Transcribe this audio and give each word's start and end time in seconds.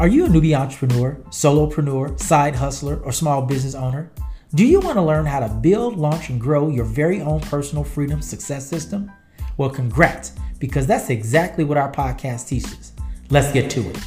Are 0.00 0.06
you 0.06 0.26
a 0.26 0.28
newbie 0.28 0.56
entrepreneur, 0.56 1.16
solopreneur, 1.30 2.20
side 2.20 2.54
hustler, 2.54 3.00
or 3.00 3.10
small 3.10 3.42
business 3.42 3.74
owner? 3.74 4.12
Do 4.54 4.64
you 4.64 4.78
want 4.78 4.94
to 4.94 5.02
learn 5.02 5.26
how 5.26 5.40
to 5.40 5.48
build, 5.48 5.96
launch, 5.96 6.28
and 6.30 6.40
grow 6.40 6.68
your 6.68 6.84
very 6.84 7.20
own 7.20 7.40
personal 7.40 7.82
freedom 7.82 8.22
success 8.22 8.64
system? 8.64 9.10
Well, 9.56 9.70
congrats, 9.70 10.36
because 10.60 10.86
that's 10.86 11.10
exactly 11.10 11.64
what 11.64 11.78
our 11.78 11.90
podcast 11.90 12.46
teaches. 12.46 12.92
Let's 13.30 13.52
get 13.52 13.70
to 13.70 13.90
it. 13.90 13.98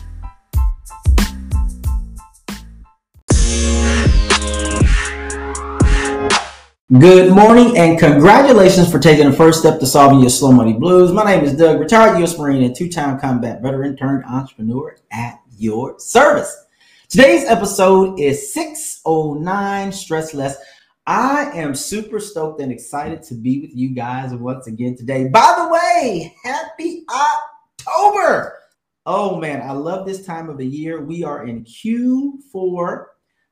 Good 6.97 7.33
morning 7.33 7.77
and 7.77 7.99
congratulations 7.99 8.89
for 8.89 8.99
taking 8.99 9.29
the 9.29 9.35
first 9.35 9.59
step 9.59 9.81
to 9.81 9.85
solving 9.85 10.21
your 10.21 10.29
slow 10.29 10.53
money 10.53 10.73
blues. 10.73 11.11
My 11.11 11.25
name 11.25 11.43
is 11.43 11.53
Doug, 11.53 11.81
retired 11.81 12.17
U.S. 12.19 12.37
Marine 12.37 12.63
and 12.63 12.73
two-time 12.73 13.19
combat 13.19 13.61
veteran 13.61 13.97
turned 13.97 14.23
entrepreneur 14.23 14.95
at 15.11 15.40
your 15.61 15.99
service. 15.99 16.65
Today's 17.07 17.45
episode 17.45 18.19
is 18.19 18.51
609 18.53 19.91
Stress 19.91 20.33
Less. 20.33 20.57
I 21.05 21.51
am 21.53 21.75
super 21.75 22.19
stoked 22.19 22.61
and 22.61 22.71
excited 22.71 23.21
to 23.23 23.35
be 23.35 23.61
with 23.61 23.75
you 23.75 23.89
guys 23.93 24.33
once 24.33 24.67
again 24.67 24.97
today. 24.97 25.27
By 25.27 25.55
the 25.57 25.69
way, 25.71 26.35
happy 26.43 27.05
October! 27.09 28.57
Oh 29.05 29.37
man, 29.37 29.61
I 29.61 29.71
love 29.73 30.07
this 30.07 30.25
time 30.25 30.49
of 30.49 30.57
the 30.57 30.65
year. 30.65 31.01
We 31.01 31.23
are 31.23 31.45
in 31.45 31.63
Q4 31.63 33.05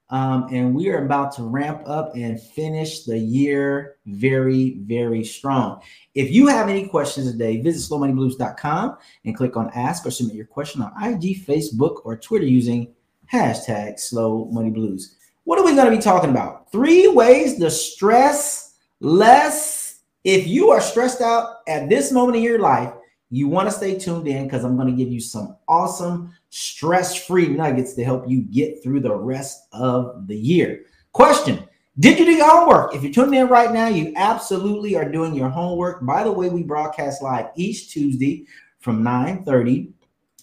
um, 0.09 0.47
and 0.51 0.73
we 0.73 0.89
are 0.89 1.05
about 1.05 1.31
to 1.33 1.43
ramp 1.43 1.83
up 1.85 2.15
and 2.15 2.41
finish 2.41 3.03
the 3.03 3.17
year 3.17 3.97
very, 4.07 4.79
very 4.79 5.23
strong. 5.23 5.81
If 6.15 6.31
you 6.31 6.47
have 6.47 6.67
any 6.67 6.87
questions 6.87 7.31
today, 7.31 7.61
visit 7.61 7.91
slowmoneyblues.com 7.91 8.97
and 9.25 9.37
click 9.37 9.55
on 9.55 9.69
ask 9.75 10.05
or 10.05 10.11
submit 10.11 10.35
your 10.35 10.45
question 10.45 10.81
on 10.81 10.91
IG, 11.03 11.45
Facebook, 11.45 12.01
or 12.05 12.17
Twitter 12.17 12.45
using 12.45 12.93
hashtag 13.31 13.99
slow 13.99 14.45
money 14.45 14.71
blues. 14.71 15.15
What 15.43 15.59
are 15.59 15.65
we 15.65 15.75
going 15.75 15.89
to 15.89 15.95
be 15.95 16.01
talking 16.01 16.31
about? 16.31 16.71
Three 16.71 17.07
ways 17.07 17.59
to 17.59 17.69
stress 17.69 18.75
less. 18.99 20.01
If 20.23 20.47
you 20.47 20.69
are 20.69 20.81
stressed 20.81 21.21
out 21.21 21.57
at 21.67 21.87
this 21.87 22.11
moment 22.11 22.37
in 22.37 22.43
your 22.43 22.59
life, 22.59 22.93
you 23.31 23.47
want 23.47 23.67
to 23.67 23.75
stay 23.75 23.97
tuned 23.97 24.27
in 24.27 24.45
because 24.45 24.63
I'm 24.63 24.75
going 24.75 24.87
to 24.87 24.95
give 24.95 25.11
you 25.11 25.19
some 25.19 25.55
awesome 25.67 26.33
stress 26.49 27.15
free 27.15 27.47
nuggets 27.47 27.93
to 27.93 28.03
help 28.03 28.27
you 28.27 28.41
get 28.41 28.81
through 28.81 29.01
the 29.01 29.15
rest 29.15 29.67
of 29.71 30.27
the 30.27 30.35
year. 30.35 30.85
Question 31.11 31.63
Did 31.99 32.19
you 32.19 32.25
do 32.25 32.31
your 32.31 32.49
homework? 32.49 32.95
If 32.95 33.03
you're 33.03 33.13
tuning 33.13 33.39
in 33.39 33.47
right 33.47 33.71
now, 33.71 33.87
you 33.87 34.13
absolutely 34.15 34.95
are 34.95 35.09
doing 35.09 35.35
your 35.35 35.49
homework. 35.49 36.05
By 36.05 36.23
the 36.23 36.31
way, 36.31 36.49
we 36.49 36.63
broadcast 36.63 37.21
live 37.21 37.47
each 37.55 37.91
Tuesday 37.91 38.45
from 38.79 39.03
9 39.03 39.43
30 39.43 39.93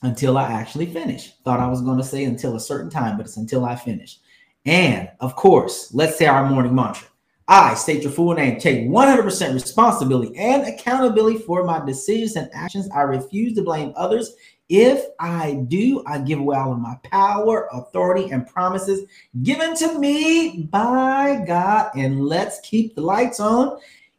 until 0.02 0.38
I 0.38 0.52
actually 0.52 0.86
finish. 0.86 1.32
Thought 1.44 1.60
I 1.60 1.68
was 1.68 1.82
going 1.82 1.98
to 1.98 2.04
say 2.04 2.24
until 2.24 2.54
a 2.54 2.60
certain 2.60 2.90
time, 2.90 3.16
but 3.16 3.26
it's 3.26 3.36
until 3.36 3.64
I 3.64 3.74
finish. 3.74 4.18
And 4.64 5.08
of 5.20 5.36
course, 5.36 5.92
let's 5.94 6.18
say 6.18 6.26
our 6.26 6.48
morning 6.48 6.74
mantra. 6.74 7.08
I 7.48 7.74
state 7.74 8.02
your 8.02 8.10
full 8.10 8.34
name, 8.34 8.58
take 8.58 8.88
100% 8.88 9.54
responsibility 9.54 10.36
and 10.36 10.66
accountability 10.66 11.38
for 11.38 11.62
my 11.64 11.84
decisions 11.84 12.34
and 12.34 12.50
actions. 12.52 12.88
I 12.90 13.02
refuse 13.02 13.54
to 13.54 13.62
blame 13.62 13.92
others. 13.96 14.34
If 14.68 15.04
I 15.20 15.64
do, 15.68 16.02
I 16.08 16.18
give 16.18 16.40
away 16.40 16.56
all 16.56 16.72
of 16.72 16.80
my 16.80 16.96
power, 17.04 17.68
authority, 17.72 18.32
and 18.32 18.48
promises 18.48 19.08
given 19.44 19.76
to 19.76 19.96
me 19.98 20.68
by 20.70 21.44
God. 21.46 21.90
And 21.94 22.26
let's 22.26 22.58
keep 22.60 22.96
the 22.96 23.02
lights 23.02 23.38
on. 23.38 23.78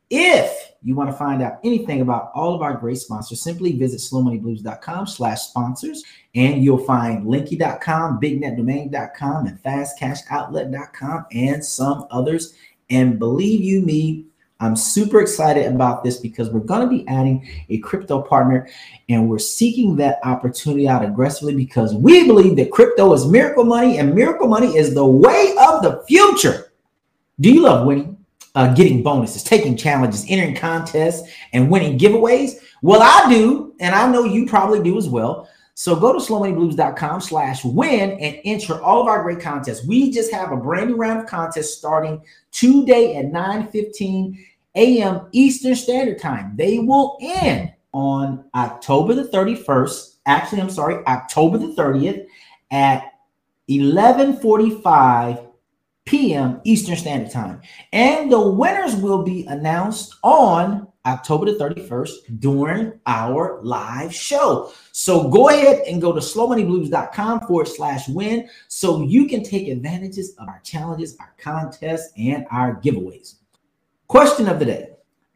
If 0.09 0.71
you 0.81 0.95
want 0.95 1.11
to 1.11 1.17
find 1.17 1.41
out 1.41 1.59
anything 1.65 1.99
about 1.99 2.31
all 2.33 2.55
of 2.55 2.61
our 2.61 2.75
great 2.75 2.97
sponsors, 2.97 3.41
simply 3.41 3.73
visit 3.73 3.99
slowmoneyblues.com 3.99 5.05
slash 5.07 5.41
sponsors 5.41 6.01
and 6.33 6.63
you'll 6.63 6.77
find 6.77 7.25
liinky.com, 7.25 8.21
bignetdomain.com, 8.21 9.47
and 9.47 9.61
fastcashoutlet.com 9.63 11.25
and 11.33 11.65
some 11.65 12.07
others. 12.09 12.53
And 12.89 13.19
believe 13.19 13.61
you 13.61 13.81
me, 13.81 14.25
I'm 14.59 14.75
super 14.75 15.21
excited 15.21 15.71
about 15.71 16.03
this 16.03 16.17
because 16.17 16.49
we're 16.49 16.61
going 16.61 16.81
to 16.81 16.87
be 16.87 17.07
adding 17.07 17.47
a 17.69 17.77
crypto 17.79 18.21
partner 18.21 18.67
and 19.07 19.29
we're 19.29 19.37
seeking 19.37 19.95
that 19.97 20.19
opportunity 20.23 20.87
out 20.87 21.05
aggressively 21.05 21.55
because 21.55 21.93
we 21.93 22.25
believe 22.25 22.55
that 22.55 22.71
crypto 22.71 23.13
is 23.13 23.27
miracle 23.27 23.63
money 23.63 23.99
and 23.99 24.15
miracle 24.15 24.47
money 24.47 24.75
is 24.75 24.95
the 24.95 25.05
way 25.05 25.55
of 25.59 25.83
the 25.83 26.03
future. 26.07 26.71
Do 27.39 27.51
you 27.51 27.61
love 27.61 27.85
winning? 27.85 28.15
Uh, 28.55 28.73
getting 28.73 29.03
bonuses, 29.03 29.43
taking 29.43 29.77
challenges, 29.77 30.25
entering 30.27 30.55
contests, 30.55 31.29
and 31.53 31.69
winning 31.69 31.99
giveaways? 31.99 32.53
Well, 32.81 33.03
I 33.03 33.31
do, 33.31 33.75
and 33.79 33.93
I 33.93 34.11
know 34.11 34.23
you 34.23 34.47
probably 34.47 34.81
do 34.81 34.97
as 34.97 35.07
well. 35.07 35.47
So 35.79 35.95
go 35.95 36.11
to 36.11 36.17
slowmoneyblues.com 36.17 37.21
slash 37.21 37.63
win 37.63 38.13
and 38.19 38.39
enter 38.45 38.81
all 38.81 38.99
of 38.99 39.07
our 39.07 39.21
great 39.21 39.39
contests. 39.39 39.85
We 39.85 40.11
just 40.11 40.31
have 40.31 40.51
a 40.51 40.57
brand 40.57 40.89
new 40.89 40.95
round 40.95 41.19
of 41.19 41.27
contests 41.27 41.77
starting 41.77 42.19
today 42.51 43.15
at 43.17 43.25
9 43.25 43.67
15 43.67 44.45
a.m. 44.73 45.27
Eastern 45.33 45.75
Standard 45.75 46.17
Time. 46.19 46.53
They 46.55 46.79
will 46.79 47.19
end 47.21 47.73
on 47.93 48.45
October 48.55 49.13
the 49.13 49.25
31st. 49.25 50.15
Actually, 50.25 50.61
I'm 50.61 50.71
sorry, 50.71 51.05
October 51.05 51.59
the 51.59 51.67
30th 51.67 52.25
at 52.71 53.13
11:45 53.69 55.46
p.m. 56.07 56.61
Eastern 56.63 56.95
Standard 56.95 57.31
Time. 57.31 57.61
And 57.93 58.31
the 58.31 58.41
winners 58.41 58.95
will 58.95 59.23
be 59.23 59.45
announced 59.45 60.15
on 60.23 60.87
October 61.05 61.45
the 61.45 61.57
31st 61.57 62.39
during 62.39 62.99
our 63.05 63.61
live 63.61 64.13
show. 64.13 64.73
So 64.91 65.29
go 65.29 65.49
ahead 65.49 65.83
and 65.87 66.01
go 66.01 66.11
to 66.11 66.19
slowmoneyblues.com 66.19 67.41
forward 67.41 67.67
slash 67.67 68.09
win 68.09 68.49
so 68.67 69.03
you 69.03 69.27
can 69.27 69.43
take 69.43 69.67
advantages 69.67 70.35
of 70.37 70.47
our 70.47 70.59
challenges, 70.63 71.15
our 71.19 71.33
contests, 71.37 72.11
and 72.17 72.45
our 72.51 72.81
giveaways. 72.81 73.35
Question 74.07 74.47
of 74.47 74.59
the 74.59 74.65
day 74.65 74.89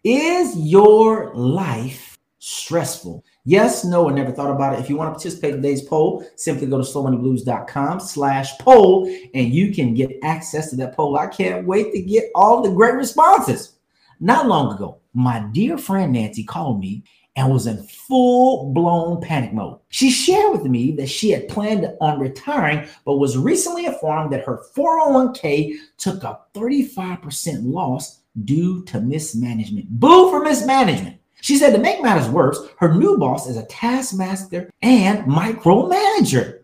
Is 0.03 0.57
your 0.57 1.35
life 1.35 2.17
stressful? 2.39 3.23
Yes, 3.43 3.83
no, 3.83 4.03
or 4.03 4.11
never 4.11 4.31
thought 4.31 4.51
about 4.51 4.73
it. 4.73 4.79
If 4.79 4.89
you 4.89 4.97
want 4.97 5.09
to 5.09 5.13
participate 5.13 5.55
in 5.55 5.61
today's 5.61 5.81
poll, 5.81 6.23
simply 6.35 6.67
go 6.67 6.77
to 6.77 6.83
slowmoneyblues.com 6.83 7.99
slash 7.99 8.57
poll 8.59 9.07
and 9.33 9.51
you 9.51 9.73
can 9.73 9.95
get 9.95 10.11
access 10.21 10.69
to 10.69 10.75
that 10.77 10.95
poll. 10.95 11.17
I 11.17 11.27
can't 11.27 11.65
wait 11.65 11.91
to 11.93 12.01
get 12.01 12.25
all 12.35 12.61
the 12.61 12.69
great 12.69 12.93
responses. 12.93 13.77
Not 14.19 14.47
long 14.47 14.75
ago, 14.75 14.99
my 15.13 15.39
dear 15.51 15.79
friend 15.79 16.13
Nancy 16.13 16.43
called 16.43 16.79
me 16.79 17.03
and 17.35 17.51
was 17.51 17.65
in 17.65 17.81
full 17.83 18.71
blown 18.73 19.21
panic 19.21 19.53
mode. 19.53 19.79
She 19.89 20.11
shared 20.11 20.51
with 20.51 20.65
me 20.65 20.91
that 20.93 21.09
she 21.09 21.31
had 21.31 21.47
planned 21.47 21.91
on 21.99 22.19
retiring, 22.19 22.87
but 23.05 23.17
was 23.17 23.37
recently 23.37 23.85
informed 23.85 24.31
that 24.33 24.45
her 24.45 24.63
401k 24.75 25.77
took 25.97 26.23
a 26.23 26.39
35% 26.53 27.61
loss 27.63 28.21
due 28.45 28.83
to 28.85 29.01
mismanagement. 29.01 29.89
Boo 29.89 30.29
for 30.29 30.43
mismanagement. 30.43 31.20
She 31.41 31.57
said 31.57 31.71
to 31.71 31.79
make 31.79 32.01
matters 32.01 32.29
worse, 32.29 32.59
her 32.77 32.93
new 32.93 33.17
boss 33.17 33.47
is 33.47 33.57
a 33.57 33.65
taskmaster 33.65 34.69
and 34.81 35.25
micromanager. 35.25 36.61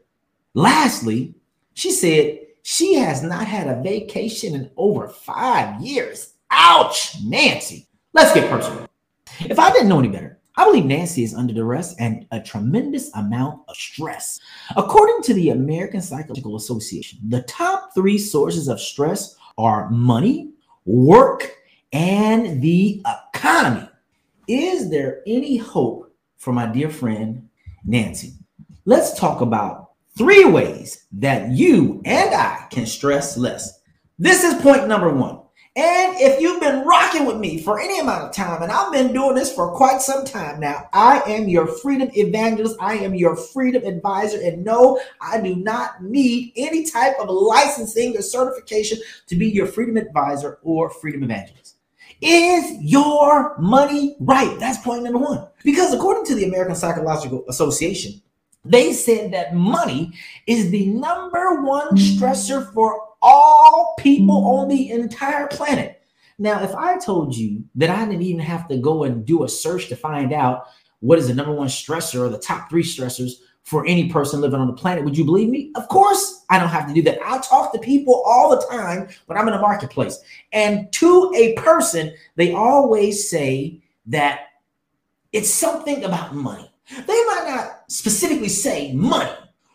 Lastly, 0.53 1.33
she 1.73 1.91
said 1.91 2.39
she 2.63 2.93
has 2.95 3.23
not 3.23 3.47
had 3.47 3.67
a 3.67 3.81
vacation 3.81 4.55
in 4.55 4.71
over 4.77 5.07
five 5.07 5.81
years. 5.81 6.33
Ouch, 6.51 7.15
Nancy. 7.23 7.87
Let's 8.13 8.33
get 8.33 8.49
personal. 8.49 8.87
If 9.41 9.59
I 9.59 9.71
didn't 9.71 9.89
know 9.89 9.99
any 9.99 10.07
better, 10.07 10.39
I 10.55 10.63
believe 10.65 10.85
Nancy 10.85 11.23
is 11.23 11.35
under 11.35 11.53
duress 11.53 11.95
and 11.99 12.25
a 12.31 12.41
tremendous 12.41 13.13
amount 13.15 13.61
of 13.67 13.75
stress. 13.75 14.39
According 14.75 15.21
to 15.23 15.33
the 15.35 15.51
American 15.51 16.01
Psychological 16.01 16.55
Association, 16.55 17.19
the 17.29 17.43
top 17.43 17.93
three 17.93 18.17
sources 18.17 18.67
of 18.67 18.79
stress 18.79 19.35
are 19.59 19.89
money, 19.91 20.51
work, 20.85 21.51
and 21.93 22.59
the 22.61 23.03
economy. 23.35 23.86
Is 24.47 24.89
there 24.89 25.23
any 25.27 25.57
hope 25.57 26.09
for 26.37 26.53
my 26.53 26.67
dear 26.67 26.89
friend 26.89 27.49
Nancy? 27.83 28.33
Let's 28.85 29.19
talk 29.19 29.41
about 29.41 29.89
three 30.17 30.45
ways 30.45 31.05
that 31.11 31.49
you 31.51 32.01
and 32.05 32.33
I 32.33 32.65
can 32.71 32.85
stress 32.85 33.35
less. 33.37 33.81
This 34.17 34.45
is 34.45 34.61
point 34.61 34.87
number 34.87 35.13
one. 35.13 35.41
And 35.75 36.15
if 36.17 36.39
you've 36.39 36.61
been 36.61 36.87
rocking 36.87 37.25
with 37.25 37.37
me 37.37 37.61
for 37.61 37.79
any 37.79 37.99
amount 37.99 38.23
of 38.23 38.33
time, 38.33 38.63
and 38.63 38.71
I've 38.71 38.91
been 38.91 39.13
doing 39.13 39.35
this 39.35 39.53
for 39.53 39.75
quite 39.75 40.01
some 40.01 40.23
time 40.23 40.61
now, 40.61 40.87
I 40.93 41.21
am 41.27 41.49
your 41.49 41.67
freedom 41.67 42.09
evangelist. 42.15 42.77
I 42.79 42.95
am 42.95 43.13
your 43.13 43.35
freedom 43.35 43.83
advisor. 43.83 44.41
And 44.41 44.63
no, 44.63 44.99
I 45.21 45.41
do 45.41 45.57
not 45.57 46.01
need 46.01 46.53
any 46.55 46.85
type 46.89 47.15
of 47.19 47.29
licensing 47.29 48.17
or 48.17 48.21
certification 48.21 48.97
to 49.27 49.35
be 49.35 49.49
your 49.49 49.67
freedom 49.67 49.97
advisor 49.97 50.57
or 50.63 50.89
freedom 50.89 51.23
evangelist. 51.23 51.76
Is 52.21 52.81
your 52.81 53.57
money 53.59 54.15
right? 54.19 54.57
That's 54.59 54.79
point 54.79 55.03
number 55.03 55.19
one. 55.19 55.47
Because 55.63 55.93
according 55.93 56.25
to 56.25 56.35
the 56.35 56.45
American 56.45 56.75
Psychological 56.75 57.45
Association, 57.47 58.21
they 58.65 58.91
said 58.93 59.31
that 59.33 59.55
money 59.55 60.11
is 60.45 60.71
the 60.71 60.87
number 60.87 61.61
one 61.61 61.95
stressor 61.95 62.73
for 62.73 62.99
all 63.21 63.95
people 63.99 64.59
on 64.59 64.67
the 64.67 64.89
entire 64.89 65.47
planet. 65.47 66.01
Now, 66.39 66.63
if 66.63 66.75
I 66.75 66.97
told 66.99 67.35
you 67.35 67.63
that 67.75 67.89
I 67.89 68.05
didn't 68.05 68.21
even 68.21 68.41
have 68.41 68.67
to 68.67 68.77
go 68.77 69.03
and 69.03 69.25
do 69.25 69.43
a 69.43 69.49
search 69.49 69.87
to 69.87 69.95
find 69.95 70.33
out 70.33 70.67
what 70.99 71.19
is 71.19 71.27
the 71.27 71.33
number 71.33 71.53
one 71.53 71.67
stressor 71.67 72.19
or 72.19 72.29
the 72.29 72.37
top 72.37 72.69
three 72.69 72.83
stressors 72.83 73.33
for 73.67 73.85
any 73.85 74.07
person 74.07 74.39
living 74.39 74.61
on 74.61 74.67
the 74.67 74.73
planet. 74.73 75.03
Would 75.03 75.17
you 75.17 75.25
believe 75.25 75.49
me? 75.49 75.73
Of 75.75 75.89
course, 75.89 76.45
I 76.49 76.57
don't 76.57 76.69
have 76.69 76.87
to 76.87 76.93
do 76.93 77.01
that. 77.01 77.19
I 77.21 77.37
talk 77.39 77.73
to 77.73 77.79
people 77.79 78.23
all 78.25 78.49
the 78.49 78.65
time 78.65 79.09
when 79.25 79.37
I'm 79.37 79.45
in 79.49 79.53
a 79.55 79.59
marketplace. 79.59 80.19
And 80.53 80.89
to 80.93 81.33
a 81.35 81.51
person, 81.55 82.13
they 82.37 82.53
always 82.53 83.29
say 83.29 83.81
that 84.05 84.51
it's 85.33 85.49
something 85.49 86.05
about 86.05 86.33
money. 86.33 86.71
They 86.95 87.25
might 87.25 87.43
not 87.45 87.91
specifically 87.91 88.47
say 88.47 88.93
money, 88.93 89.33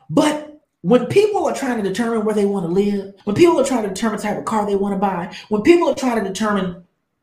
but 0.08 0.58
when 0.80 1.04
people 1.04 1.44
are 1.44 1.54
trying 1.54 1.76
to 1.82 1.86
determine 1.86 2.24
where 2.24 2.34
they 2.34 2.46
want 2.46 2.64
to 2.64 2.72
live, 2.72 3.12
when 3.24 3.36
people 3.36 3.60
are 3.60 3.66
trying 3.66 3.82
to 3.82 3.90
determine 3.90 4.16
the 4.16 4.22
type 4.22 4.38
of 4.38 4.46
car 4.46 4.64
they 4.64 4.74
want 4.74 4.94
to 4.94 4.98
buy, 4.98 5.36
when 5.50 5.60
people 5.60 5.90
are 5.90 5.94
trying 5.94 6.24
to 6.24 6.26
determine 6.26 6.82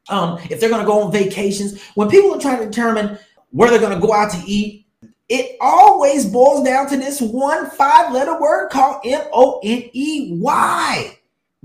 um, 0.10 0.38
if 0.52 0.60
they're 0.60 0.70
going 0.70 0.82
to 0.82 0.88
go 0.88 1.02
on 1.02 1.12
vacations, 1.12 1.82
when 1.96 2.10
people 2.10 2.32
are 2.32 2.40
trying 2.40 2.60
to 2.60 2.66
determine 2.66 3.18
where 3.50 3.72
they're 3.72 3.80
going 3.80 4.00
to 4.00 4.06
go 4.06 4.14
out 4.14 4.32
to 4.34 4.44
eat, 4.46 4.86
it 5.30 5.58
always 5.62 6.26
boils 6.26 6.66
down 6.66 6.90
to 6.90 6.98
this 6.98 7.22
one 7.22 7.70
five 7.70 8.12
letter 8.12 8.40
word 8.40 8.70
called 8.70 9.02
M 9.06 9.22
O 9.32 9.60
N 9.64 9.90
E 9.94 10.38
Y. 10.40 11.18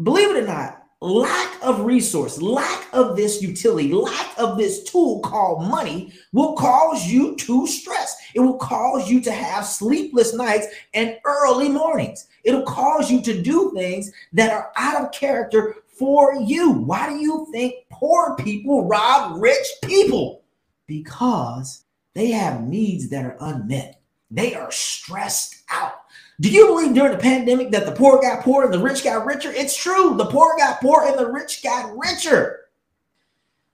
Believe 0.02 0.31
it 0.31 0.43
or 0.43 0.46
not, 0.46 0.87
lack 1.00 1.62
of 1.62 1.81
resource, 1.81 2.43
lack 2.43 2.87
of 2.93 3.16
this 3.16 3.40
utility, 3.40 3.93
lack 3.93 4.38
of 4.38 4.58
this 4.58 4.82
tool 4.84 5.20
called 5.20 5.69
money 5.69 6.12
will 6.32 6.55
cause 6.55 7.06
you 7.06 7.37
to 7.37 7.66
stress. 7.66 8.16
It 8.34 8.40
will 8.40 8.58
cause 8.58 9.08
you 9.08 9.20
to 9.22 9.32
have 9.32 9.64
sleepless 9.64 10.34
nights 10.34 10.67
and 10.93 11.17
early 11.25 11.69
mornings. 11.69 12.26
It'll 12.43 12.62
cause 12.62 13.10
you 13.10 13.22
to 13.22 13.40
do 13.40 13.72
things 13.75 14.12
that 14.32 14.52
are 14.52 14.72
out 14.76 15.02
of 15.02 15.12
character 15.12 15.76
for 15.87 16.34
you. 16.34 16.72
Why 16.72 17.08
do 17.08 17.17
you 17.17 17.46
think 17.50 17.75
poor 17.90 18.37
people 18.37 18.87
rob 18.87 19.40
rich 19.40 19.67
people? 19.84 20.43
Because 20.87 21.83
they 22.14 22.31
have 22.31 22.62
needs 22.62 23.08
that 23.11 23.25
are 23.25 23.37
unmet. 23.40 24.00
They 24.31 24.55
are 24.55 24.70
stressed 24.70 25.62
out. 25.70 25.94
Do 26.40 26.49
you 26.49 26.66
believe 26.66 26.94
during 26.94 27.12
the 27.12 27.19
pandemic 27.19 27.70
that 27.70 27.87
the 27.87 27.93
poor 27.93 28.20
got 28.20 28.43
poorer 28.43 28.64
and 28.64 28.75
the 28.75 28.78
rich 28.78 29.05
got 29.05 29.25
richer? 29.25 29.52
It's 29.52 29.76
true. 29.76 30.16
The 30.16 30.26
poor 30.26 30.56
got 30.56 30.81
poor 30.81 31.05
and 31.05 31.19
the 31.19 31.31
rich 31.31 31.62
got 31.62 31.96
richer. 31.96 32.61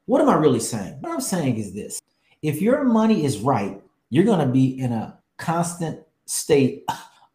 What 0.05 0.21
am 0.21 0.29
I 0.29 0.35
really 0.35 0.61
saying? 0.61 0.99
What 1.01 1.13
I'm 1.13 1.21
saying 1.21 1.57
is 1.57 1.73
this 1.73 2.03
if 2.43 2.61
your 2.61 2.85
money 2.85 3.25
is 3.25 3.39
right, 3.39 3.81
you're 4.11 4.25
going 4.25 4.47
to 4.47 4.53
be 4.53 4.79
in 4.79 4.93
a 4.93 5.19
constant 5.39 6.01
state 6.27 6.85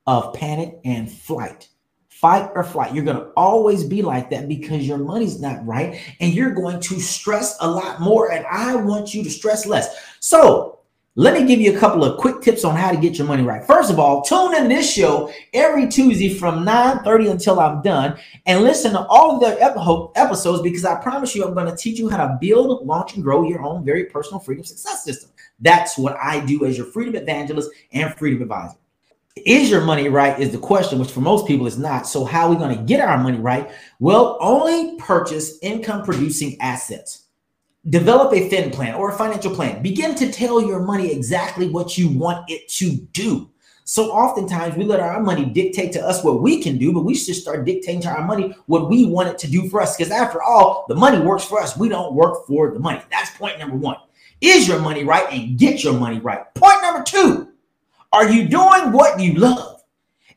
of 0.07 0.33
panic 0.33 0.79
and 0.83 1.11
flight. 1.11 1.69
Fight 2.09 2.49
or 2.55 2.63
flight. 2.63 2.93
You're 2.93 3.03
going 3.03 3.17
to 3.17 3.31
always 3.35 3.83
be 3.83 4.01
like 4.01 4.29
that 4.29 4.47
because 4.47 4.87
your 4.87 4.97
money's 4.97 5.39
not 5.41 5.65
right 5.65 5.99
and 6.19 6.33
you're 6.33 6.53
going 6.53 6.79
to 6.79 6.99
stress 6.99 7.57
a 7.59 7.69
lot 7.69 7.99
more. 7.99 8.31
And 8.31 8.45
I 8.45 8.75
want 8.75 9.13
you 9.13 9.23
to 9.23 9.29
stress 9.29 9.65
less. 9.65 9.95
So, 10.19 10.79
let 11.17 11.33
me 11.33 11.47
give 11.47 11.61
you 11.61 11.73
a 11.73 11.79
couple 11.79 12.03
of 12.03 12.19
quick 12.19 12.41
tips 12.41 12.65
on 12.65 12.75
how 12.75 12.91
to 12.91 12.97
get 12.97 13.17
your 13.17 13.25
money 13.25 13.41
right. 13.41 13.65
First 13.65 13.89
of 13.89 13.99
all, 13.99 14.21
tune 14.21 14.53
in 14.53 14.67
this 14.67 14.91
show 14.91 15.31
every 15.53 15.87
Tuesday 15.87 16.27
from 16.27 16.65
9:30 16.65 17.31
until 17.31 17.59
I'm 17.61 17.81
done 17.81 18.17
and 18.45 18.63
listen 18.63 18.91
to 18.91 19.05
all 19.07 19.35
of 19.35 19.39
the 19.39 19.61
episodes 20.15 20.61
because 20.61 20.83
I 20.83 20.95
promise 20.95 21.33
you 21.33 21.45
I'm 21.45 21.53
going 21.53 21.67
to 21.67 21.75
teach 21.75 21.97
you 21.99 22.09
how 22.09 22.17
to 22.17 22.37
build, 22.41 22.85
launch, 22.85 23.15
and 23.15 23.23
grow 23.23 23.47
your 23.47 23.61
own 23.61 23.85
very 23.85 24.05
personal 24.05 24.41
freedom 24.41 24.65
success 24.65 25.05
system. 25.05 25.29
That's 25.61 25.97
what 25.97 26.17
I 26.21 26.41
do 26.41 26.65
as 26.65 26.77
your 26.77 26.87
freedom 26.87 27.15
evangelist 27.15 27.71
and 27.93 28.13
freedom 28.15 28.41
advisor. 28.41 28.75
Is 29.37 29.69
your 29.69 29.81
money 29.81 30.09
right? 30.09 30.37
Is 30.37 30.51
the 30.51 30.57
question, 30.57 30.99
which 30.99 31.11
for 31.11 31.21
most 31.21 31.47
people 31.47 31.65
is 31.65 31.77
not. 31.77 32.07
So, 32.07 32.25
how 32.25 32.47
are 32.47 32.49
we 32.49 32.57
going 32.57 32.77
to 32.77 32.83
get 32.83 32.99
our 32.99 33.17
money 33.17 33.37
right? 33.37 33.71
Well, 33.99 34.37
only 34.41 34.97
purchase 34.97 35.59
income 35.61 36.03
producing 36.03 36.57
assets. 36.59 37.24
Develop 37.89 38.33
a 38.33 38.49
fin 38.49 38.71
plan 38.71 38.95
or 38.95 39.11
a 39.11 39.17
financial 39.17 39.53
plan. 39.53 39.81
Begin 39.83 40.15
to 40.15 40.31
tell 40.31 40.59
your 40.59 40.79
money 40.79 41.11
exactly 41.11 41.69
what 41.69 41.97
you 41.97 42.09
want 42.09 42.49
it 42.49 42.67
to 42.69 42.95
do. 43.13 43.49
So 43.83 44.11
oftentimes 44.11 44.75
we 44.75 44.83
let 44.83 44.99
our 44.99 45.21
money 45.21 45.45
dictate 45.45 45.91
to 45.93 46.03
us 46.03 46.23
what 46.23 46.41
we 46.41 46.63
can 46.63 46.79
do, 46.79 46.91
but 46.91 47.05
we 47.05 47.13
should 47.13 47.35
start 47.35 47.65
dictating 47.65 48.01
to 48.01 48.09
our 48.09 48.25
money 48.25 48.55
what 48.65 48.89
we 48.89 49.05
want 49.05 49.29
it 49.29 49.37
to 49.37 49.47
do 49.47 49.69
for 49.69 49.79
us. 49.79 49.95
Because 49.95 50.11
after 50.11 50.41
all, 50.41 50.85
the 50.87 50.95
money 50.95 51.19
works 51.19 51.43
for 51.43 51.61
us. 51.61 51.77
We 51.77 51.87
don't 51.87 52.15
work 52.15 52.47
for 52.47 52.71
the 52.71 52.79
money. 52.79 53.01
That's 53.11 53.29
point 53.37 53.59
number 53.59 53.75
one. 53.75 53.97
Is 54.41 54.67
your 54.67 54.79
money 54.79 55.03
right 55.03 55.31
and 55.31 55.57
get 55.59 55.83
your 55.83 55.93
money 55.93 56.19
right? 56.19 56.51
Point 56.55 56.81
number 56.81 57.03
two, 57.03 57.49
are 58.11 58.27
you 58.27 58.47
doing 58.47 58.91
what 58.91 59.19
you 59.19 59.35
love? 59.35 59.83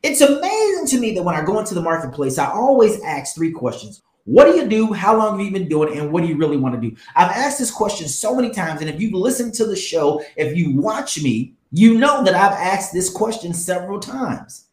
It's 0.03 0.21
amazing 0.21 0.87
to 0.89 1.01
me 1.01 1.15
that 1.15 1.23
when 1.23 1.35
I 1.35 1.43
go 1.43 1.59
into 1.59 1.75
the 1.75 1.81
marketplace, 1.81 2.37
I 2.37 2.51
always 2.51 3.01
ask 3.03 3.35
three 3.35 3.51
questions. 3.51 4.03
What 4.29 4.45
do 4.45 4.59
you 4.59 4.69
do? 4.69 4.93
How 4.93 5.17
long 5.17 5.39
have 5.39 5.47
you 5.47 5.51
been 5.51 5.71
doing 5.71 5.91
it? 5.91 5.99
And 5.99 6.13
what 6.13 6.21
do 6.21 6.29
you 6.29 6.37
really 6.37 6.59
want 6.59 6.75
to 6.75 6.81
do? 6.91 6.95
I've 7.17 7.31
asked 7.31 7.59
this 7.59 7.71
question 7.71 8.09
so 8.09 8.37
many 8.37 8.51
times. 8.51 8.83
And 8.83 8.91
if 8.91 9.01
you've 9.01 9.15
listened 9.15 9.55
to 9.55 9.65
the 9.65 9.75
show, 9.75 10.23
if 10.37 10.55
you 10.55 10.77
watch 10.77 11.23
me, 11.23 11.55
you 11.73 11.97
know 11.97 12.23
that 12.25 12.35
I've 12.35 12.53
asked 12.53 12.93
this 12.93 13.09
question 13.09 13.55
several 13.55 13.99
times. 13.99 14.67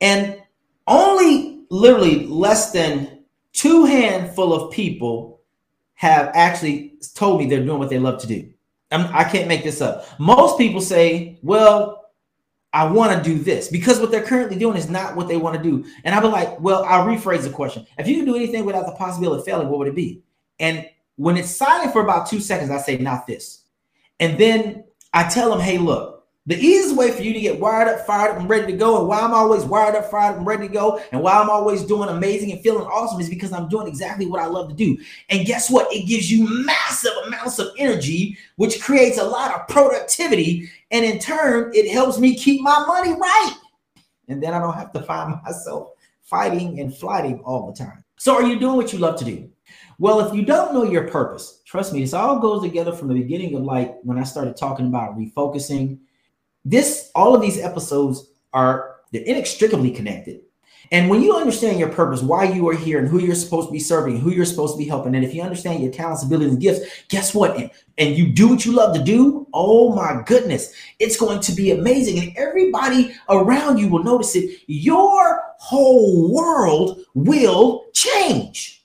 And 0.00 0.42
only 0.88 1.60
literally 1.70 2.26
less 2.26 2.72
than 2.72 3.22
two 3.52 3.84
handful 3.84 4.52
of 4.52 4.72
people 4.72 5.42
have 5.94 6.32
actually 6.34 6.94
told 7.14 7.38
me 7.38 7.46
they're 7.46 7.64
doing 7.64 7.78
what 7.78 7.90
they 7.90 8.00
love 8.00 8.20
to 8.22 8.26
do. 8.26 8.52
I'm, 8.90 9.14
I 9.14 9.22
can 9.22 9.42
not 9.42 9.48
make 9.48 9.62
this 9.62 9.80
up. 9.80 10.06
Most 10.18 10.58
people 10.58 10.80
say, 10.80 11.38
well, 11.42 11.97
I 12.72 12.84
want 12.84 13.16
to 13.16 13.30
do 13.30 13.38
this 13.38 13.68
because 13.68 13.98
what 13.98 14.10
they're 14.10 14.22
currently 14.22 14.58
doing 14.58 14.76
is 14.76 14.90
not 14.90 15.16
what 15.16 15.26
they 15.26 15.36
want 15.36 15.56
to 15.56 15.62
do. 15.62 15.86
And 16.04 16.14
I'll 16.14 16.20
be 16.20 16.28
like, 16.28 16.60
well, 16.60 16.84
I'll 16.84 17.06
rephrase 17.06 17.42
the 17.42 17.50
question. 17.50 17.86
If 17.98 18.06
you 18.06 18.16
can 18.16 18.26
do 18.26 18.36
anything 18.36 18.64
without 18.64 18.86
the 18.86 18.92
possibility 18.92 19.40
of 19.40 19.46
failing, 19.46 19.68
what 19.68 19.78
would 19.78 19.88
it 19.88 19.94
be? 19.94 20.22
And 20.60 20.86
when 21.16 21.36
it's 21.36 21.54
silent 21.54 21.92
for 21.92 22.02
about 22.02 22.28
two 22.28 22.40
seconds, 22.40 22.70
I 22.70 22.78
say, 22.78 22.98
not 22.98 23.26
this. 23.26 23.64
And 24.20 24.38
then 24.38 24.84
I 25.12 25.28
tell 25.28 25.50
them, 25.50 25.60
hey, 25.60 25.78
look, 25.78 26.17
the 26.48 26.58
easiest 26.58 26.96
way 26.96 27.10
for 27.10 27.22
you 27.22 27.34
to 27.34 27.40
get 27.40 27.60
wired 27.60 27.88
up, 27.88 28.06
fired 28.06 28.30
up, 28.30 28.38
and 28.38 28.48
ready 28.48 28.72
to 28.72 28.78
go, 28.78 28.98
and 28.98 29.06
why 29.06 29.20
I'm 29.20 29.34
always 29.34 29.64
wired 29.64 29.94
up, 29.94 30.10
fired 30.10 30.30
up, 30.30 30.36
and 30.38 30.46
ready 30.46 30.66
to 30.66 30.72
go, 30.72 30.98
and 31.12 31.20
why 31.20 31.34
I'm 31.34 31.50
always 31.50 31.82
doing 31.82 32.08
amazing 32.08 32.52
and 32.52 32.62
feeling 32.62 32.86
awesome 32.86 33.20
is 33.20 33.28
because 33.28 33.52
I'm 33.52 33.68
doing 33.68 33.86
exactly 33.86 34.24
what 34.24 34.40
I 34.40 34.46
love 34.46 34.70
to 34.70 34.74
do. 34.74 34.96
And 35.28 35.46
guess 35.46 35.68
what? 35.68 35.92
It 35.92 36.06
gives 36.06 36.32
you 36.32 36.64
massive 36.64 37.12
amounts 37.26 37.58
of 37.58 37.68
energy, 37.76 38.38
which 38.56 38.80
creates 38.80 39.18
a 39.18 39.24
lot 39.24 39.54
of 39.54 39.68
productivity. 39.68 40.70
And 40.90 41.04
in 41.04 41.18
turn, 41.18 41.70
it 41.74 41.92
helps 41.92 42.18
me 42.18 42.34
keep 42.34 42.62
my 42.62 42.82
money 42.86 43.12
right. 43.12 43.54
And 44.28 44.42
then 44.42 44.54
I 44.54 44.58
don't 44.58 44.72
have 44.72 44.92
to 44.92 45.02
find 45.02 45.38
myself 45.44 45.90
fighting 46.22 46.80
and 46.80 46.96
flighting 46.96 47.40
all 47.40 47.70
the 47.70 47.76
time. 47.76 48.02
So, 48.16 48.34
are 48.34 48.42
you 48.42 48.58
doing 48.58 48.76
what 48.76 48.94
you 48.94 49.00
love 49.00 49.18
to 49.18 49.24
do? 49.26 49.50
Well, 49.98 50.20
if 50.20 50.34
you 50.34 50.46
don't 50.46 50.72
know 50.72 50.84
your 50.84 51.08
purpose, 51.08 51.60
trust 51.66 51.92
me, 51.92 52.00
this 52.00 52.14
all 52.14 52.38
goes 52.38 52.62
together 52.62 52.92
from 52.92 53.08
the 53.08 53.20
beginning 53.20 53.54
of 53.54 53.64
like 53.64 53.98
when 54.02 54.16
I 54.16 54.22
started 54.22 54.56
talking 54.56 54.86
about 54.86 55.18
refocusing 55.18 55.98
this 56.64 57.10
all 57.14 57.34
of 57.34 57.40
these 57.40 57.58
episodes 57.58 58.30
are 58.52 58.96
they're 59.12 59.22
inextricably 59.22 59.90
connected. 59.90 60.40
And 60.90 61.10
when 61.10 61.22
you 61.22 61.34
understand 61.36 61.78
your 61.78 61.90
purpose, 61.90 62.22
why 62.22 62.44
you 62.44 62.66
are 62.68 62.74
here, 62.74 62.98
and 62.98 63.08
who 63.08 63.20
you're 63.20 63.34
supposed 63.34 63.68
to 63.68 63.72
be 63.72 63.78
serving, 63.78 64.18
who 64.20 64.30
you're 64.30 64.46
supposed 64.46 64.74
to 64.74 64.78
be 64.78 64.88
helping, 64.88 65.14
and 65.14 65.24
if 65.24 65.34
you 65.34 65.42
understand 65.42 65.82
your 65.82 65.92
talents, 65.92 66.24
abilities, 66.24 66.52
and 66.52 66.62
gifts, 66.62 66.80
guess 67.08 67.34
what? 67.34 67.56
And, 67.56 67.70
and 67.98 68.16
you 68.16 68.32
do 68.32 68.48
what 68.48 68.64
you 68.64 68.72
love 68.72 68.94
to 68.94 69.02
do, 69.02 69.46
oh 69.52 69.94
my 69.94 70.22
goodness, 70.24 70.72
it's 70.98 71.18
going 71.18 71.40
to 71.40 71.52
be 71.52 71.72
amazing. 71.72 72.18
And 72.20 72.36
everybody 72.38 73.14
around 73.28 73.78
you 73.78 73.88
will 73.88 74.02
notice 74.02 74.34
it. 74.34 74.60
Your 74.66 75.42
whole 75.58 76.32
world 76.32 77.00
will 77.14 77.84
change 77.92 78.82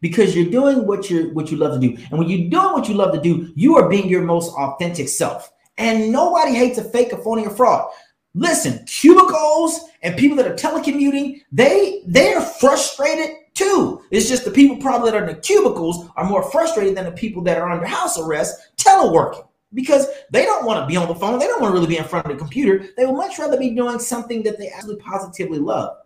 because 0.00 0.34
you're 0.34 0.50
doing 0.50 0.86
what 0.86 1.08
you 1.08 1.30
what 1.34 1.52
you 1.52 1.56
love 1.56 1.80
to 1.80 1.88
do. 1.88 1.96
And 2.10 2.18
when 2.18 2.28
you're 2.28 2.50
doing 2.50 2.72
what 2.72 2.88
you 2.88 2.94
love 2.94 3.14
to 3.14 3.20
do, 3.20 3.52
you 3.54 3.76
are 3.76 3.88
being 3.88 4.08
your 4.08 4.22
most 4.22 4.52
authentic 4.54 5.08
self. 5.08 5.52
And 5.78 6.12
nobody 6.12 6.54
hates 6.54 6.78
a 6.78 6.84
fake, 6.84 7.12
a 7.12 7.16
phony, 7.16 7.46
or 7.46 7.50
fraud. 7.50 7.90
Listen, 8.34 8.84
cubicles 8.86 9.80
and 10.02 10.16
people 10.16 10.36
that 10.36 10.46
are 10.46 10.54
telecommuting, 10.54 11.42
they 11.52 12.02
they 12.06 12.34
are 12.34 12.40
frustrated 12.40 13.36
too. 13.54 14.02
It's 14.10 14.28
just 14.28 14.44
the 14.44 14.50
people 14.50 14.76
probably 14.76 15.10
that 15.10 15.16
are 15.16 15.26
in 15.26 15.34
the 15.34 15.40
cubicles 15.40 16.08
are 16.16 16.24
more 16.24 16.42
frustrated 16.50 16.96
than 16.96 17.04
the 17.04 17.12
people 17.12 17.42
that 17.44 17.58
are 17.58 17.70
under 17.70 17.86
house 17.86 18.18
arrest 18.18 18.72
teleworking 18.76 19.46
because 19.72 20.06
they 20.30 20.44
don't 20.44 20.64
want 20.64 20.80
to 20.80 20.86
be 20.86 20.96
on 20.96 21.08
the 21.08 21.14
phone. 21.14 21.38
They 21.38 21.46
don't 21.46 21.60
want 21.60 21.72
to 21.72 21.74
really 21.74 21.92
be 21.92 21.98
in 21.98 22.04
front 22.04 22.26
of 22.26 22.32
the 22.32 22.38
computer. 22.38 22.86
They 22.96 23.06
would 23.06 23.16
much 23.16 23.38
rather 23.38 23.58
be 23.58 23.70
doing 23.70 23.98
something 23.98 24.42
that 24.44 24.58
they 24.58 24.68
actually 24.68 24.96
positively 24.96 25.58
love. 25.58 25.96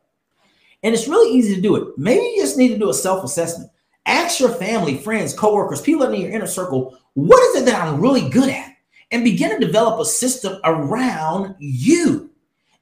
And 0.83 0.95
it's 0.95 1.09
really 1.09 1.35
easy 1.37 1.55
to 1.55 1.61
do 1.61 1.77
it. 1.77 1.99
Maybe 1.99 2.23
you 2.23 2.41
just 2.41 2.57
need 2.57 2.69
to 2.69 2.79
do 2.79 2.91
a 2.91 2.95
self 2.95 3.25
assessment. 3.25 3.71
Ask 4.07 4.41
your 4.41 4.51
family, 4.51 4.97
friends, 4.97 5.35
coworkers, 5.35 5.83
people 5.83 6.07
in 6.07 6.21
your 6.21 6.31
inner 6.31 6.47
circle, 6.47 6.97
what 7.15 7.43
is 7.49 7.63
it 7.63 7.65
that 7.67 7.83
I'm 7.83 8.01
really 8.01 8.29
good 8.29 8.49
at? 8.49 8.75
And 9.11 9.25
begin 9.25 9.59
to 9.59 9.67
develop 9.67 10.01
a 10.01 10.05
system 10.05 10.59
around 10.65 11.55
you 11.59 12.31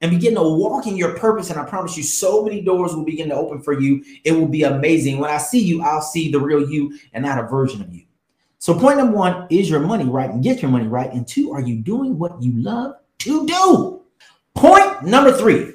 and 0.00 0.10
begin 0.10 0.34
to 0.34 0.42
walk 0.42 0.86
in 0.86 0.96
your 0.96 1.16
purpose. 1.16 1.50
And 1.50 1.58
I 1.58 1.64
promise 1.64 1.96
you, 1.96 2.02
so 2.02 2.44
many 2.44 2.60
doors 2.60 2.94
will 2.94 3.04
begin 3.04 3.28
to 3.30 3.34
open 3.34 3.62
for 3.62 3.78
you. 3.80 4.04
It 4.24 4.32
will 4.32 4.48
be 4.48 4.62
amazing. 4.64 5.18
When 5.18 5.30
I 5.30 5.38
see 5.38 5.60
you, 5.60 5.82
I'll 5.82 6.02
see 6.02 6.30
the 6.30 6.40
real 6.40 6.68
you 6.68 6.98
and 7.12 7.24
not 7.24 7.38
a 7.38 7.46
version 7.46 7.80
of 7.80 7.92
you. 7.94 8.02
So, 8.58 8.78
point 8.78 8.98
number 8.98 9.16
one 9.16 9.46
is 9.50 9.70
your 9.70 9.80
money 9.80 10.04
right 10.04 10.30
and 10.30 10.42
get 10.42 10.60
your 10.60 10.70
money 10.70 10.88
right. 10.88 11.12
And 11.12 11.26
two, 11.26 11.52
are 11.52 11.60
you 11.60 11.76
doing 11.76 12.18
what 12.18 12.42
you 12.42 12.52
love 12.60 12.96
to 13.20 13.46
do? 13.46 14.02
Point 14.54 15.04
number 15.04 15.32
three. 15.32 15.72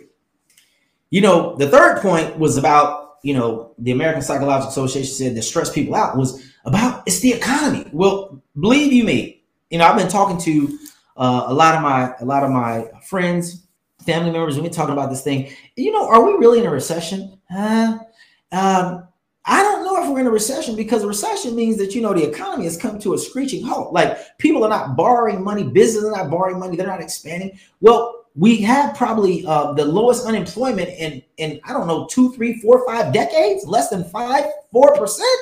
You 1.10 1.22
know, 1.22 1.56
the 1.56 1.70
third 1.70 2.02
point 2.02 2.38
was 2.38 2.58
about, 2.58 3.18
you 3.24 3.34
know, 3.34 3.74
the 3.78 3.92
American 3.92 4.22
Psychological 4.22 4.70
Association 4.70 5.14
said 5.14 5.36
that 5.36 5.44
stress 5.44 5.72
people 5.72 5.96
out 5.96 6.18
was 6.18 6.52
about 6.66 7.04
it's 7.06 7.20
the 7.20 7.34
economy. 7.34 7.88
Well, 7.92 8.42
believe 8.60 8.94
you 8.94 9.04
me, 9.04 9.41
you 9.72 9.80
know, 9.80 9.86
I've 9.86 9.98
been 9.98 10.08
talking 10.08 10.38
to 10.40 10.78
uh, 11.18 11.46
a 11.48 11.54
lot 11.54 11.76
of 11.76 11.82
my 11.82 12.14
a 12.20 12.26
lot 12.26 12.44
of 12.44 12.52
my 12.52 12.86
friends 13.08 13.62
family 14.06 14.32
members, 14.32 14.56
we've 14.56 14.64
been 14.64 14.74
talking 14.74 14.94
about 14.94 15.10
this 15.10 15.24
thing. 15.24 15.52
You 15.76 15.92
know, 15.92 16.08
are 16.08 16.24
we 16.24 16.34
really 16.34 16.60
in 16.60 16.66
a 16.66 16.72
recession? 16.72 17.38
Um, 17.50 19.08
I 19.46 19.64
don't 19.64 19.84
know 19.84 20.04
if 20.04 20.10
we're 20.10 20.20
in 20.20 20.28
a 20.28 20.32
recession 20.32 20.76
because 20.76 21.04
a 21.04 21.08
recession 21.08 21.56
means 21.56 21.78
that 21.78 21.96
you 21.96 22.02
know 22.02 22.14
the 22.14 22.28
economy 22.28 22.66
has 22.66 22.78
come 22.78 23.00
to 23.00 23.14
a 23.14 23.18
screeching 23.18 23.66
halt. 23.66 23.94
Like 23.94 24.38
people 24.38 24.64
are 24.64 24.70
not 24.70 24.96
borrowing 24.96 25.44
money, 25.44 25.64
businesses 25.64 26.10
are 26.10 26.18
not 26.18 26.30
borrowing 26.30 26.60
money, 26.60 26.78
they're 26.78 26.88
not 26.88 27.02
expanding. 27.02 27.58
Well, 27.80 28.26
we 28.36 28.58
have 28.58 28.96
probably 28.96 29.46
uh, 29.46 29.74
the 29.74 29.86
lowest 29.86 30.26
unemployment 30.26 30.90
in 30.90 31.24
in 31.38 31.60
I 31.64 31.74
don't 31.74 31.88
know 31.88 32.08
two, 32.08 32.32
three, 32.34 32.60
four, 32.62 32.86
five 32.86 33.14
decades, 33.14 33.66
less 33.66 33.90
than 33.90 34.04
five, 34.04 34.46
four 34.72 34.96
percent, 34.96 35.40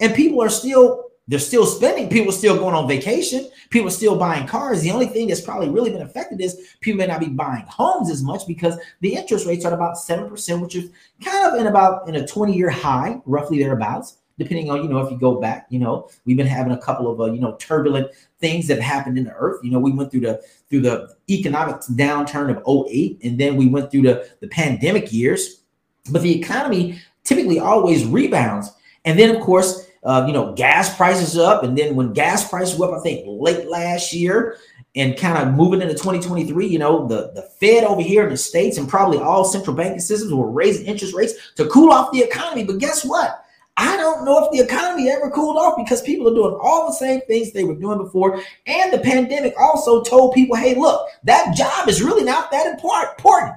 and 0.00 0.14
people 0.14 0.42
are 0.42 0.50
still 0.50 1.09
they're 1.30 1.38
still 1.38 1.64
spending. 1.64 2.08
People 2.08 2.32
still 2.32 2.58
going 2.58 2.74
on 2.74 2.88
vacation. 2.88 3.48
People 3.70 3.88
still 3.88 4.16
buying 4.16 4.48
cars. 4.48 4.82
The 4.82 4.90
only 4.90 5.06
thing 5.06 5.28
that's 5.28 5.40
probably 5.40 5.68
really 5.68 5.92
been 5.92 6.02
affected 6.02 6.40
is 6.40 6.74
people 6.80 6.98
may 6.98 7.06
not 7.06 7.20
be 7.20 7.28
buying 7.28 7.64
homes 7.68 8.10
as 8.10 8.20
much 8.20 8.48
because 8.48 8.76
the 9.00 9.14
interest 9.14 9.46
rates 9.46 9.64
are 9.64 9.68
at 9.68 9.74
about 9.74 9.94
7%, 9.94 10.60
which 10.60 10.74
is 10.74 10.90
kind 11.24 11.46
of 11.46 11.60
in 11.60 11.68
about 11.68 12.08
in 12.08 12.16
a 12.16 12.26
20 12.26 12.52
year 12.52 12.68
high, 12.68 13.20
roughly 13.26 13.60
thereabouts, 13.60 14.16
depending 14.38 14.72
on, 14.72 14.82
you 14.82 14.88
know, 14.88 14.98
if 14.98 15.08
you 15.08 15.16
go 15.16 15.40
back, 15.40 15.68
you 15.70 15.78
know, 15.78 16.10
we've 16.24 16.36
been 16.36 16.48
having 16.48 16.72
a 16.72 16.78
couple 16.78 17.08
of, 17.08 17.20
uh, 17.20 17.32
you 17.32 17.40
know, 17.40 17.54
turbulent 17.60 18.10
things 18.40 18.66
that 18.66 18.80
happened 18.80 19.16
in 19.16 19.22
the 19.22 19.34
earth. 19.34 19.60
You 19.62 19.70
know, 19.70 19.78
we 19.78 19.92
went 19.92 20.10
through 20.10 20.22
the, 20.22 20.42
through 20.68 20.80
the 20.80 21.14
economic 21.30 21.76
downturn 21.92 22.50
of 22.50 22.88
08, 22.88 23.20
and 23.22 23.38
then 23.38 23.54
we 23.54 23.68
went 23.68 23.92
through 23.92 24.02
the, 24.02 24.28
the 24.40 24.48
pandemic 24.48 25.12
years, 25.12 25.62
but 26.10 26.22
the 26.22 26.36
economy 26.36 27.00
typically 27.22 27.60
always 27.60 28.04
rebounds. 28.04 28.68
And 29.04 29.16
then 29.16 29.34
of 29.34 29.40
course, 29.40 29.86
uh, 30.02 30.24
you 30.26 30.32
know, 30.32 30.52
gas 30.54 30.94
prices 30.96 31.36
up. 31.36 31.62
And 31.62 31.76
then 31.76 31.94
when 31.94 32.12
gas 32.12 32.48
prices 32.48 32.78
went 32.78 32.92
up, 32.92 33.00
I 33.00 33.02
think 33.02 33.24
late 33.26 33.68
last 33.68 34.12
year 34.12 34.56
and 34.96 35.16
kind 35.16 35.38
of 35.38 35.54
moving 35.54 35.82
into 35.82 35.94
2023, 35.94 36.66
you 36.66 36.78
know, 36.78 37.06
the, 37.06 37.32
the 37.34 37.42
Fed 37.60 37.84
over 37.84 38.02
here 38.02 38.24
in 38.24 38.30
the 38.30 38.36
States 38.36 38.78
and 38.78 38.88
probably 38.88 39.18
all 39.18 39.44
central 39.44 39.76
banking 39.76 40.00
systems 40.00 40.32
were 40.32 40.50
raising 40.50 40.86
interest 40.86 41.14
rates 41.14 41.34
to 41.56 41.68
cool 41.68 41.92
off 41.92 42.12
the 42.12 42.20
economy. 42.20 42.64
But 42.64 42.78
guess 42.78 43.04
what? 43.04 43.44
I 43.76 43.96
don't 43.96 44.24
know 44.24 44.44
if 44.44 44.50
the 44.50 44.58
economy 44.58 45.10
ever 45.10 45.30
cooled 45.30 45.56
off 45.56 45.76
because 45.76 46.02
people 46.02 46.28
are 46.28 46.34
doing 46.34 46.58
all 46.60 46.86
the 46.86 46.94
same 46.94 47.20
things 47.22 47.52
they 47.52 47.64
were 47.64 47.76
doing 47.76 47.98
before. 47.98 48.42
And 48.66 48.92
the 48.92 48.98
pandemic 48.98 49.54
also 49.58 50.02
told 50.02 50.34
people, 50.34 50.56
hey, 50.56 50.74
look, 50.74 51.08
that 51.24 51.54
job 51.56 51.88
is 51.88 52.02
really 52.02 52.24
not 52.24 52.50
that 52.50 52.66
important. 52.66 53.56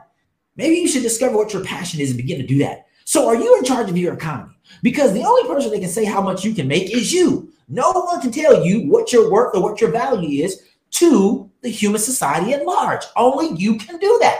Maybe 0.55 0.75
you 0.75 0.88
should 0.88 1.01
discover 1.01 1.35
what 1.35 1.51
your 1.51 1.63
passion 1.63 2.00
is 2.00 2.12
and 2.12 2.17
begin 2.17 2.39
to 2.39 2.45
do 2.45 2.59
that. 2.59 2.85
So, 3.05 3.27
are 3.27 3.35
you 3.35 3.57
in 3.57 3.65
charge 3.65 3.89
of 3.89 3.97
your 3.97 4.13
economy? 4.13 4.52
Because 4.82 5.13
the 5.13 5.24
only 5.24 5.48
person 5.48 5.72
that 5.72 5.80
can 5.80 5.89
say 5.89 6.06
how 6.06 6.22
much 6.22 6.44
you 6.44 6.53
can 6.53 6.68
make 6.68 6.94
is 6.96 7.13
you. 7.13 7.51
No 7.70 7.92
one 7.92 8.22
can 8.22 8.32
tell 8.32 8.65
you 8.65 8.89
what 8.89 9.13
your 9.13 9.32
worth 9.32 9.56
or 9.56 9.62
what 9.62 9.80
your 9.80 9.92
value 9.92 10.44
is 10.44 10.63
to 10.92 11.50
the 11.62 11.70
human 11.70 12.00
society 12.00 12.53
at 12.53 12.65
large. 12.65 13.03
Only 13.15 13.58
you 13.60 13.77
can 13.77 13.98
do 13.98 14.18
that. 14.22 14.39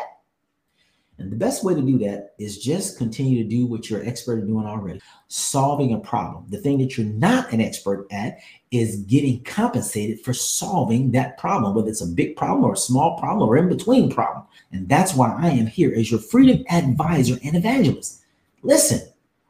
And 1.20 1.32
the 1.32 1.38
best 1.38 1.64
way 1.64 1.74
to 1.74 1.82
do 1.82 1.98
that 2.00 2.34
is 2.40 2.58
just 2.58 2.98
continue 2.98 3.42
to 3.44 3.50
do 3.50 3.66
what 3.66 3.90
you're 3.90 4.06
expert 4.06 4.40
at 4.40 4.48
doing 4.48 4.66
already 4.66 5.00
solving 5.34 5.94
a 5.94 6.00
problem. 6.00 6.46
The 6.50 6.60
thing 6.60 6.78
that 6.78 6.96
you're 6.96 7.08
not 7.08 7.52
an 7.52 7.60
expert 7.60 8.06
at 8.12 8.38
is 8.70 8.98
getting 8.98 9.44
compensated 9.44 10.20
for 10.22 10.32
solving 10.32 11.12
that 11.12 11.40
problem, 11.40 11.74
whether 11.74 11.90
it's 11.90 12.02
a 12.02 12.08
big 12.08 12.36
problem 12.36 12.64
or 12.64 12.74
a 12.74 12.78
small 12.78 13.18
problem 13.18 13.50
or 13.50 13.58
in 13.58 13.68
between 13.68 14.12
problem. 14.12 14.46
And 14.72 14.88
that's 14.88 15.16
why 15.16 15.36
I 15.36 15.50
am 15.50 15.66
here 15.66 15.92
as 15.96 16.12
your 16.12 16.20
freedom 16.20 16.64
advisor 16.70 17.40
and 17.44 17.56
evangelist. 17.56 18.22
Listen, 18.62 19.02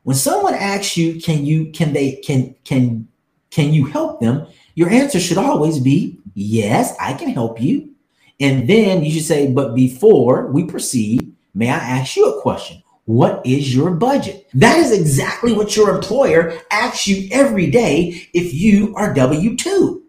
when 0.03 0.15
someone 0.15 0.53
asks 0.53 0.97
you, 0.97 1.19
can 1.19 1.45
you, 1.45 1.71
can 1.71 1.93
they, 1.93 2.13
can, 2.17 2.55
can, 2.63 3.07
can 3.49 3.73
you 3.73 3.85
help 3.85 4.19
them? 4.19 4.47
Your 4.75 4.89
answer 4.89 5.19
should 5.19 5.37
always 5.37 5.79
be, 5.79 6.19
yes, 6.33 6.95
I 6.99 7.13
can 7.13 7.29
help 7.29 7.61
you. 7.61 7.91
And 8.39 8.67
then 8.67 9.03
you 9.03 9.11
should 9.11 9.25
say, 9.25 9.51
but 9.51 9.75
before 9.75 10.47
we 10.47 10.65
proceed, 10.65 11.33
may 11.53 11.69
I 11.69 11.77
ask 11.77 12.15
you 12.15 12.25
a 12.25 12.41
question? 12.41 12.83
What 13.05 13.45
is 13.45 13.75
your 13.75 13.91
budget? 13.91 14.47
That 14.53 14.77
is 14.77 14.91
exactly 14.91 15.53
what 15.53 15.75
your 15.75 15.93
employer 15.93 16.57
asks 16.71 17.07
you 17.07 17.27
every 17.31 17.69
day 17.69 18.27
if 18.33 18.53
you 18.53 18.95
are 18.95 19.13
W 19.13 19.57
2. 19.57 20.03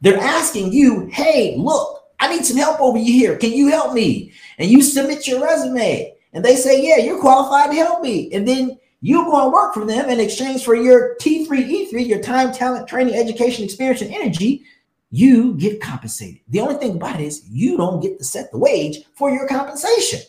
They're 0.00 0.18
asking 0.18 0.72
you, 0.72 1.08
hey, 1.12 1.54
look, 1.56 2.04
I 2.18 2.34
need 2.34 2.44
some 2.44 2.56
help 2.56 2.80
over 2.80 2.98
here. 2.98 3.36
Can 3.36 3.52
you 3.52 3.68
help 3.68 3.94
me? 3.94 4.32
And 4.58 4.70
you 4.70 4.82
submit 4.82 5.26
your 5.26 5.42
resume 5.42 6.14
and 6.32 6.44
they 6.44 6.56
say, 6.56 6.86
yeah, 6.86 7.02
you're 7.02 7.20
qualified 7.20 7.70
to 7.70 7.76
help 7.76 8.02
me. 8.02 8.30
And 8.32 8.46
then 8.46 8.78
you 9.00 9.24
go 9.24 9.44
and 9.44 9.52
work 9.52 9.74
for 9.74 9.84
them 9.84 10.08
in 10.08 10.20
exchange 10.20 10.64
for 10.64 10.74
your 10.74 11.16
T3E3, 11.16 12.06
your 12.06 12.22
time, 12.22 12.52
talent, 12.52 12.88
training, 12.88 13.14
education, 13.14 13.64
experience, 13.64 14.00
and 14.00 14.12
energy. 14.12 14.64
You 15.10 15.54
get 15.54 15.80
compensated. 15.80 16.40
The 16.48 16.60
only 16.60 16.76
thing 16.76 16.96
about 16.96 17.20
it 17.20 17.24
is 17.24 17.48
you 17.48 17.76
don't 17.76 18.00
get 18.00 18.18
to 18.18 18.24
set 18.24 18.50
the 18.50 18.58
wage 18.58 19.04
for 19.14 19.30
your 19.30 19.46
compensation. 19.46 20.20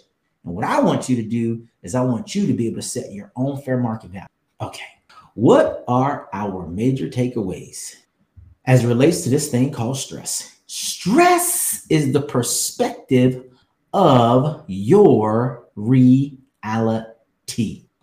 And 0.44 0.54
what 0.54 0.66
I 0.66 0.80
want 0.80 1.10
you 1.10 1.16
to 1.16 1.24
do 1.24 1.68
is 1.82 1.96
I 1.96 2.02
want 2.02 2.36
you 2.36 2.46
to 2.48 2.54
be 2.54 2.68
able 2.68 2.78
to 2.78 2.82
set 2.82 3.12
your 3.12 3.32
own 3.36 3.62
fair 3.62 3.78
market 3.78 4.12
value. 4.12 4.28
Okay. 4.62 4.86
What 5.34 5.84
are 5.88 6.30
our 6.34 6.68
major 6.68 7.08
takeaways 7.08 7.96
as 8.66 8.84
it 8.84 8.88
relates 8.88 9.22
to 9.22 9.30
this 9.30 9.50
thing 9.50 9.72
called 9.72 9.98
stress? 9.98 10.58
Stress 10.68 11.86
is 11.90 12.14
the 12.14 12.22
perspective 12.22 13.46
of 13.94 14.64
your 14.68 15.68
reality. 15.76 16.38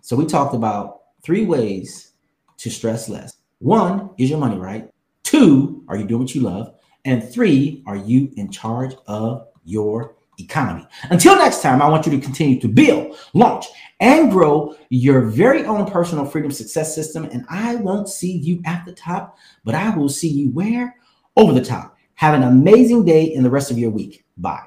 So 0.04 0.16
we 0.16 0.26
talked 0.26 0.54
about 0.54 1.00
three 1.23 1.46
ways 1.46 2.12
to 2.58 2.68
stress 2.68 3.08
less. 3.08 3.38
One, 3.61 4.11
is 4.18 4.28
your 4.28 4.38
money 4.38 4.58
right? 4.58 4.90
Two, 5.23 5.82
are 5.88 5.96
you 5.96 6.04
doing 6.04 6.20
what 6.20 6.34
you 6.34 6.42
love? 6.42 6.75
And 7.06 7.26
three, 7.26 7.82
are 7.87 7.96
you 7.96 8.30
in 8.37 8.50
charge 8.50 8.94
of 9.06 9.46
your 9.64 10.16
economy? 10.38 10.87
Until 11.04 11.37
next 11.37 11.62
time, 11.62 11.80
I 11.80 11.88
want 11.88 12.04
you 12.04 12.12
to 12.12 12.20
continue 12.20 12.61
to 12.61 12.68
build, 12.68 13.16
launch, 13.32 13.64
and 13.99 14.30
grow 14.30 14.76
your 14.90 15.23
very 15.23 15.64
own 15.64 15.90
personal 15.90 16.26
freedom 16.26 16.50
success 16.50 16.94
system. 16.94 17.25
And 17.25 17.46
I 17.49 17.76
won't 17.76 18.11
see 18.11 18.37
you 18.37 18.61
at 18.66 18.84
the 18.84 18.92
top, 18.92 19.38
but 19.64 19.75
I 19.75 19.96
will 19.96 20.11
see 20.11 20.28
you 20.28 20.50
where? 20.50 20.96
Over 21.34 21.54
the 21.54 21.64
top. 21.64 21.96
Have 22.16 22.34
an 22.34 22.42
amazing 22.42 23.06
day 23.06 23.25
in 23.25 23.42
the 23.42 23.49
rest 23.49 23.70
of 23.70 23.78
your 23.78 23.90
week. 23.90 24.26
Bye. 24.37 24.66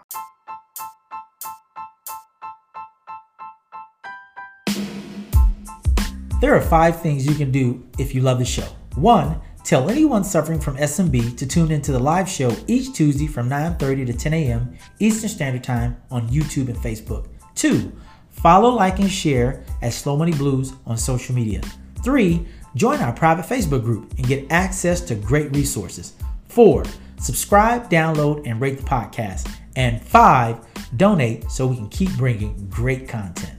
There 6.40 6.54
are 6.54 6.62
five 6.62 7.02
things 7.02 7.26
you 7.26 7.34
can 7.34 7.52
do 7.52 7.84
if 7.98 8.14
you 8.14 8.22
love 8.22 8.38
the 8.38 8.46
show. 8.46 8.68
One, 8.94 9.42
tell 9.64 9.90
anyone 9.90 10.24
suffering 10.24 10.60
from 10.60 10.78
SMB 10.78 11.36
to 11.36 11.48
tune 11.48 11.72
into 11.72 11.92
the 11.92 11.98
live 11.98 12.30
show 12.30 12.56
each 12.68 12.94
Tuesday 12.94 13.26
from 13.26 13.50
9:30 13.50 14.06
to 14.06 14.14
10 14.14 14.34
a.m. 14.36 14.78
Eastern 15.00 15.30
Standard 15.30 15.64
Time 15.64 15.98
on 16.12 16.30
YouTube 16.30 16.68
and 16.68 16.78
Facebook. 16.78 17.26
Two, 17.56 17.92
follow, 18.30 18.70
like, 18.70 19.00
and 19.00 19.10
share 19.10 19.64
at 19.82 19.94
Slow 19.94 20.16
Money 20.16 20.32
Blues 20.32 20.74
on 20.86 20.96
social 20.96 21.34
media. 21.34 21.60
Three, 22.04 22.46
join 22.76 23.00
our 23.00 23.14
private 23.14 23.46
Facebook 23.46 23.84
group 23.84 24.14
and 24.18 24.28
get 24.28 24.46
access 24.52 25.02
to 25.02 25.16
great 25.16 25.56
resources. 25.56 26.14
Four, 26.50 26.84
subscribe, 27.20 27.90
download, 27.90 28.46
and 28.46 28.62
rate 28.62 28.78
the 28.78 28.84
podcast. 28.84 29.52
And 29.76 30.00
five, 30.00 30.60
donate 30.98 31.50
so 31.50 31.66
we 31.66 31.78
can 31.78 31.90
keep 31.90 32.16
bringing 32.16 32.68
great 32.70 33.10
content. 33.10 33.57